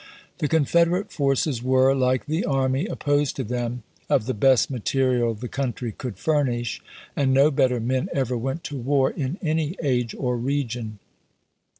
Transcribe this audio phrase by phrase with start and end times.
[0.39, 5.47] The Confederate forces were, like the army opposed to them, of the best material the
[5.47, 6.81] country could furnish;
[7.15, 10.97] and no better men ever went to war, in any age or region.